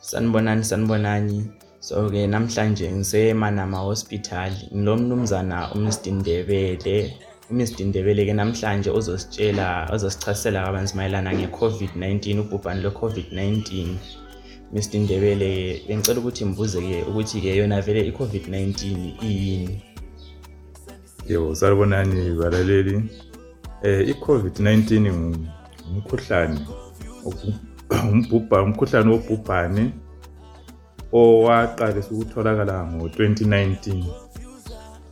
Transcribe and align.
Sanibonani 0.00 0.64
sanibonani. 0.64 1.50
So 1.80 2.10
ke 2.10 2.26
namhlanje 2.26 2.92
ngiseManama 2.92 3.78
Hospital 3.78 4.52
ngilo 4.74 4.96
mnumzana 4.96 5.70
uMr 5.74 6.12
Ndebele. 6.12 7.14
uMr 7.50 7.84
Ndebele 7.84 8.26
ke 8.26 8.32
namhlanje 8.32 8.90
uzositshela 8.90 9.90
uzosichasisela 9.94 10.64
kabanzi 10.64 10.96
mayelana 10.96 11.32
ngeCovid-19 11.32 12.40
ubhubhane 12.40 12.82
lweCovid-19. 12.82 13.86
Mr 14.72 14.98
Ndebele 14.98 15.82
bengicela 15.88 16.20
ukuthi 16.20 16.44
mbuze 16.44 16.80
ke 16.80 17.02
ukuthi 17.02 17.40
ke 17.40 17.56
yona 17.56 17.80
vele 17.80 18.10
iCovid-19 18.10 19.12
iyini? 19.22 19.82
Yebo, 21.28 21.54
salibonani 21.54 22.30
balaleli. 22.38 23.02
Eh 23.82 24.08
iCovid-19 24.08 25.12
ngumkhuhlane 25.90 26.60
umbhubhane 27.90 28.64
umkhuhlane 28.64 29.10
wobhubhane 29.12 29.84
owaqalisa 31.12 32.10
ukutholakala 32.12 32.74
ngo-2019 32.92 34.04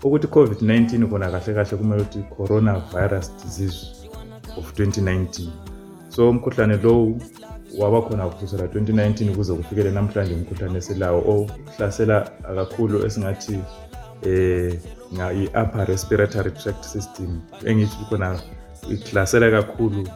ukuthi 0.05 0.27
covid-19 0.27 1.07
kona 1.11 1.31
kahle 1.33 1.55
kahle 1.55 1.77
kumele 1.79 2.03
ukuthi 2.03 2.21
coronavirus 2.37 3.27
disease 3.43 3.81
of 4.59 4.67
2019 4.79 5.49
so 6.09 6.31
umkhuhlane 6.31 6.77
lowu 6.77 7.21
waba 7.79 8.03
khona 8.03 8.29
kusukela 8.29 8.69
2019 8.69 9.35
kuze 9.37 9.53
kufikele 9.55 9.91
namhlanje 9.91 10.35
umkhuhlane 10.35 10.79
esilawo 10.79 11.21
ohlasela 11.33 12.31
kakhulu 12.57 13.07
esingathi 13.07 13.59
eh 14.23 14.81
i-upper 15.41 15.85
respiratory 15.87 16.51
tract 16.51 16.85
system 16.85 17.41
engithi 17.65 17.97
khona 18.09 18.41
ihlasela 18.91 19.51
kakhulu 19.51 20.09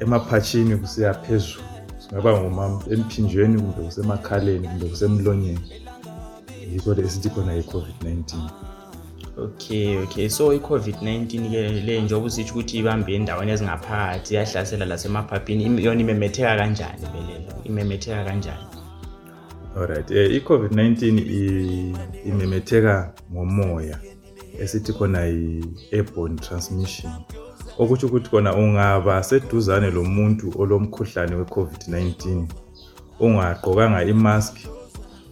emaphatshini 0.00 0.76
kusiya 0.76 1.14
phezulu. 1.14 1.73
Singaba 2.14 2.40
ngumama 2.40 2.82
emphinjweni 2.90 3.62
kumbe 3.62 3.82
kusemakhaleni 3.82 4.68
kumbe 4.68 4.86
kusemlonyeni. 4.86 5.60
Yikho 6.72 6.92
esithi 6.92 7.28
khona 7.30 7.56
i-covid-19 7.56 8.34
Okay 9.38 9.98
okay. 9.98 10.28
So 10.28 10.52
iCovid-19 10.52 11.50
ke 11.50 11.80
le 11.86 12.02
njengoba 12.02 12.26
usitsho 12.26 12.54
ukuthi 12.54 12.78
ibambe 12.78 13.14
endaweni 13.14 13.52
ezingaphakathi 13.52 14.34
iyahlasela 14.34 14.84
lasemaphaphini. 14.84 15.84
Yona 15.84 16.00
imemetheka 16.00 16.56
kanjani 16.56 17.06
vele 17.12 17.46
imemetheka 17.64 18.24
kanjani? 18.24 18.66
Alright 19.76 20.10
eh, 20.10 20.34
i-covid-19 20.36 20.90
imemetheka 22.24 23.12
ngomoya 23.32 23.98
esithi 24.60 24.92
khona 24.92 25.26
i-airborne 25.26 26.36
transmission 26.36 27.12
okutsho 27.78 28.06
ukuthi 28.06 28.28
khona 28.30 28.54
ungaba 28.54 29.22
seduzane 29.22 29.90
lomuntu 29.90 30.46
olomkhuhlane 30.60 31.34
we-covid-19 31.40 32.46
ungagqokanga 33.20 34.04
imask 34.12 34.54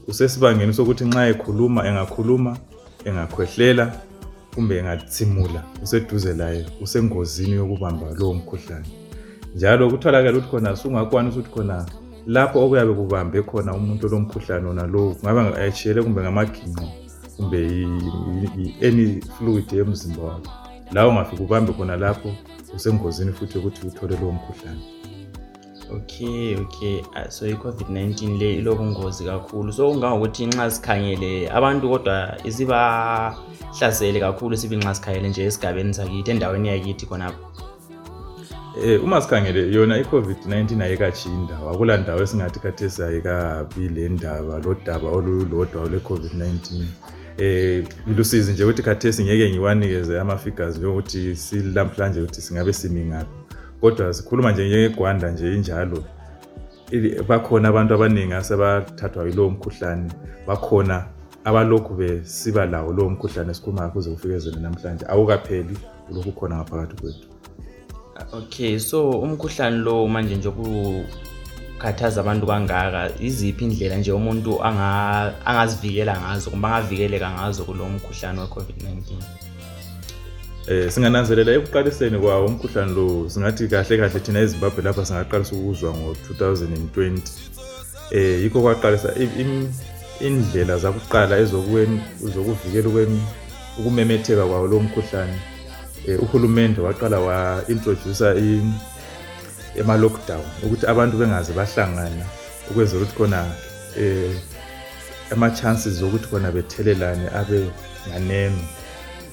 usesibangeni 0.09 0.75
sokuthi 0.75 1.05
nxa 1.05 1.29
ekhuluma 1.33 1.81
engakhuluma 1.89 2.53
engakhwehlela 3.09 3.85
kumbe 4.55 4.79
engathimula 4.79 5.61
useduze 5.83 6.33
laye 6.41 6.67
usengozini 6.81 7.53
yokubamba 7.61 8.07
lowo 8.19 8.35
mkhuhlane. 8.35 8.89
Njalo 9.55 9.91
kutholakala 9.91 10.39
ukuthi 10.39 10.51
khona 10.51 10.77
sungakwanisa 10.77 11.39
ukuthi 11.39 11.55
khona 11.55 11.87
lapho 12.27 12.65
okuyabe 12.65 12.93
kubambe 12.95 13.43
khona 13.43 13.75
umuntu 13.75 14.07
olomkhuhlane 14.07 14.67
wona 14.67 14.87
lowo 14.87 15.15
kungaba 15.15 15.65
etshiyele 15.67 16.03
kumbe 16.03 16.20
ngamaginqo 16.23 16.87
kumbe 17.37 17.61
any 18.87 19.20
fluid 19.35 19.69
yemzimba 19.73 20.23
wakhe. 20.23 20.62
La 20.93 21.09
ungafika 21.09 21.43
ubambe 21.43 21.73
khona 21.73 21.97
lapho 21.97 22.35
usengozini 22.75 23.33
futhi 23.33 23.59
yokuthi 23.59 23.87
uthole 23.87 24.17
lowo 24.17 24.33
mkhuhlane. 24.33 24.81
Okay 25.93 26.57
okay. 26.57 27.03
So 27.29 27.47
i-covid-19 27.47 28.39
le 28.39 28.55
ilobungozi 28.55 29.25
kakhulu. 29.25 29.73
So 29.73 29.93
kungangokuthi 29.93 30.47
nxa 30.47 30.70
sikhangele 30.70 31.51
abantu 31.51 31.89
kodwa 31.89 32.39
isibahlasele 32.45 34.20
kakhulu 34.20 34.57
sibi 34.57 34.77
nxa 34.77 34.95
sikhangele 34.95 35.29
nje 35.29 35.45
esigabeni 35.45 35.95
sakithi 35.95 36.30
endaweni 36.30 36.69
yakithi 36.69 37.07
khonapho. 37.07 37.47
Um 38.77 39.05
uma 39.05 39.20
sikhangele 39.20 39.73
yona 39.73 39.98
i-covid-19 39.98 40.83
ayikatshiyi 40.83 41.35
indawo. 41.35 41.70
Akula 41.70 41.97
ndawo 41.97 42.23
esingathi 42.23 42.61
khathesi 42.61 43.03
ayikabi 43.03 43.89
le 43.89 44.09
ndaba 44.09 44.59
lodaba 44.59 45.09
olulodwa 45.11 45.85
lwe-covid-19 45.85 46.85
eh 47.39 47.85
ilusizi 48.07 48.53
nje 48.53 48.65
ukuthi 48.65 48.83
khathesi 48.83 49.25
ngeke 49.25 49.51
ngiwanikeze 49.51 50.20
ama-figures 50.20 50.79
yokuthi 50.83 51.37
silamhlanje 51.37 52.20
ukuthi 52.20 52.41
singabe 52.41 52.73
simi 52.73 53.05
ngaphi. 53.05 53.31
Kodwa 53.81 54.15
sikhuluma 54.15 54.53
nje 54.53 54.69
njengegwanda 54.69 55.31
nje 55.31 55.55
injalo. 55.55 56.05
Bakhona 57.29 57.69
abantu 57.69 57.95
abaningi 57.95 58.33
asebathathwa 58.33 59.27
yilowo 59.27 59.51
mkhuhlane. 59.51 60.11
Bakhona 60.47 61.07
abalokhu 61.45 61.95
besiba 61.95 62.67
lawo 62.67 62.92
lowo 62.92 63.11
mkhuhlane 63.11 63.51
esikhuluma 63.51 63.89
kuze 63.89 64.11
kufikezele 64.11 64.61
namhlanje. 64.61 65.07
Awukapheli 65.09 65.79
ulokhu 66.11 66.33
khona 66.33 66.57
ngaphakathi 66.57 66.97
kwethu. 67.03 67.29
Okay 68.33 68.79
so 68.79 69.11
umkhuhlane 69.11 69.77
lo 69.77 70.09
manje 70.09 70.37
njengoba 70.37 71.05
ukhathaza 71.83 72.20
abantu 72.20 72.47
kangaka? 72.47 73.11
Iziphi 73.20 73.65
indlela 73.65 73.97
nje 73.97 74.13
umuntu 74.13 74.63
angazivikela 75.48 76.15
ngazo 76.20 76.51
kumbe 76.51 76.69
angavikeleka 76.69 77.31
ngazo 77.31 77.65
kulo 77.65 77.89
mkhuhlane 77.89 78.41
we-covid-19 78.41 79.13
eh 80.69 80.91
singananzelela 80.92 81.53
ekuqaliseni 81.53 82.19
kwawo 82.23 82.47
umkhuhlane 82.47 82.92
lo 82.95 83.07
singathi 83.33 83.69
kahle 83.69 83.97
kahle 83.98 84.21
thina 84.25 84.41
ezimbabwe 84.41 84.83
lapha 84.83 85.05
singaqalisa 85.05 85.55
ukuzwa 85.57 85.91
ngo-2020 85.98 87.19
eh 88.15 88.42
yikho 88.42 88.63
kwaqalisa 88.63 89.09
indlela 90.27 90.79
zakuqala 90.79 91.35
ezokuvikela 91.42 92.89
ukumemetheka 93.79 94.47
kwawo 94.47 94.67
lowo 94.71 94.83
mkhuhlane. 94.87 95.39
Eh 96.07 96.23
uhulumende 96.23 96.81
waqala 96.81 97.19
wa-introducer 97.27 98.35
ema-lockdown 99.77 100.45
ukuthi 100.63 100.87
abantu 100.87 101.17
bengaze 101.17 101.53
bahlangana 101.53 102.25
ukwenzela 102.71 103.03
ukuthi 103.03 103.17
khona 103.17 103.47
eh 103.99 104.33
ama-chances 105.33 105.93
zokuthi 105.93 106.27
khona 106.27 106.53
bethelelane 106.53 107.29
abe 107.29 107.71
nganeno 108.09 108.63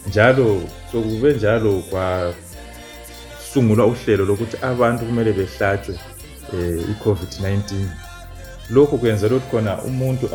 njalo 0.08 0.62
sokube 0.92 1.34
njalo 1.34 1.84
kwasungulwa 1.90 3.86
uhlelo 3.86 4.26
lokuthi 4.26 4.58
abantu 4.62 5.06
kumele 5.06 5.34
behlatshwe 5.34 6.00
eh 6.54 6.80
i-covid-19 6.92 7.86
lokhu 8.70 8.98
kuyenzela 8.98 9.36
ukuthi 9.36 9.52
khona 9.52 9.82
umuntu 9.82 10.30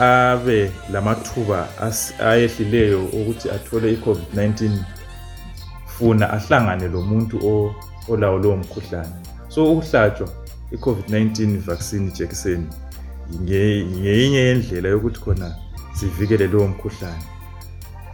abe 0.00 0.70
lamathuba 0.92 1.68
ayehlileyo 2.20 3.04
ukuthi 3.04 3.50
athole 3.50 3.92
i-covid-19 3.92 4.70
funa 6.02 6.30
ahlangane 6.30 6.88
lomuntu 6.88 7.36
olawo 8.08 8.38
lowo 8.38 8.56
mkhuhlane. 8.56 9.14
So 9.48 9.72
ukuhlatshwa 9.72 10.28
i-covid-19 10.72 11.58
vaccine 11.58 12.08
ijekiseni 12.08 12.66
ngeyinye 13.42 14.38
yendlela 14.38 14.88
yokuthi 14.88 15.20
khona 15.20 15.54
sivikele 15.94 16.46
lowo 16.46 16.68
mkhuhlane. 16.68 17.22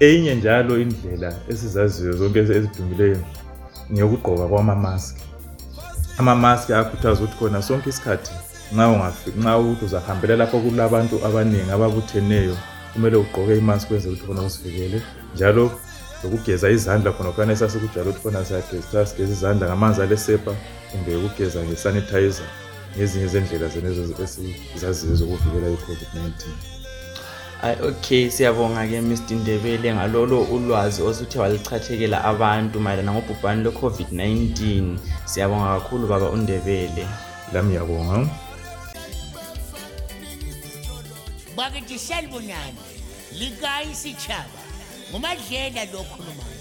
Eyinye 0.00 0.34
njalo 0.34 0.81
indlela 0.81 1.32
esizaziyo 1.49 2.12
zonke 2.12 2.38
ezidumileyo 2.38 3.21
ngeyokugqoka 3.93 4.47
kwamamaski 4.49 5.22
amamaski 6.19 6.72
akhuthaza 6.72 7.22
ukuthi 7.22 7.37
khona 7.38 7.62
sonke 7.62 7.88
isikhathi 7.91 8.32
nxa 8.75 9.12
nxa 9.38 9.59
ukuthi 9.59 9.84
uzahambela 9.84 10.37
lapho 10.37 10.60
kulabantu 10.60 11.26
abaningi 11.26 11.70
ababutheneyo 11.70 12.56
kumele 12.93 13.16
ugqoke 13.16 13.59
imaski 13.59 13.88
kwenzela 13.88 14.12
ukuthi 14.12 14.26
khona 14.26 14.43
usivikele 14.43 15.03
njalo 15.34 15.70
lokugeza 16.24 16.70
izandla 16.70 17.12
khona 17.12 17.32
khona 17.32 17.52
esasikujala 17.52 18.10
ukuthi 18.10 18.22
khona 18.22 18.44
sigeza 19.06 19.32
izandla 19.32 19.66
ngamanzi 19.66 20.02
alesepa 20.02 20.52
kumbe 20.90 21.16
ukugeza 21.16 21.58
ngesanitizer 21.64 22.48
ngezinye 22.96 23.26
zendlela 23.32 23.69
zenezo 23.69 24.02
esizaziyo 24.25 25.14
zokuvikela 25.20 25.69
i-covid-19 25.76 26.28
Ay 27.58 27.75
okay 27.82 28.31
siyabonga 28.31 28.87
ke 28.87 29.00
Mr 29.02 29.34
Ndebele 29.34 29.94
ngalolo 29.94 30.43
ulwazi 30.43 31.02
osuthe 31.02 31.38
walichathekela 31.38 32.25
abantu 32.25 32.81
mayelana 32.81 33.12
ngobhubhane 33.12 33.62
lwe-COVID-19 33.66 34.58
siyabonga 35.26 35.75
kakhulu 35.75 36.06
baba 36.06 36.31
uNdebele. 36.31 37.02
Lami 37.52 37.69
ngiyabonga 37.69 38.31
bakithi 41.56 41.98
salibonani 41.98 42.78
likayi 43.38 43.94
sitshaba 43.94 44.57
ngumadlela 45.10 45.84
lo 45.93 46.05
khulumayo 46.05 46.58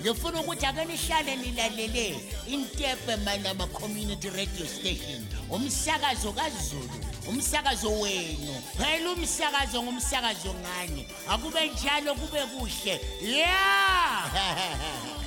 ngifuna 0.00 0.40
ukuthi 0.40 0.66
ake 0.66 0.84
nihlale 0.84 1.36
nilalele 1.36 2.16
intepe 2.46 3.16
manama 3.16 3.66
community 3.66 4.30
radio 4.30 4.66
station. 4.66 5.26
Umsakazo 5.50 6.32
kazulu 6.32 6.90
umsakazo 7.28 8.00
wenu. 8.00 8.62
Phela 8.78 9.10
umsakazo 9.12 9.82
ngumsakazo 9.82 10.54
ngani? 10.54 11.06
Akube 11.28 11.68
njalo 11.68 12.14
kube 12.14 12.40
kuhle. 12.46 13.00
Ya! 13.22 13.58